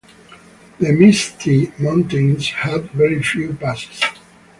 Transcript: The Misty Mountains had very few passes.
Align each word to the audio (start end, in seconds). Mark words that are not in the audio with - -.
The 0.79 0.93
Misty 0.93 1.71
Mountains 1.77 2.49
had 2.49 2.89
very 2.89 3.21
few 3.21 3.53
passes. 3.53 4.01